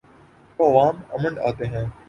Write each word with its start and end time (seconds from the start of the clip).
تو 0.57 0.63
عوام 0.63 0.95
امنڈ 1.11 1.39
آتے 1.39 1.65
ہیں۔ 1.65 1.85